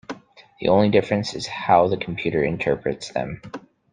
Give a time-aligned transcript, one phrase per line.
[0.59, 3.39] The only difference is how the computer interprets them.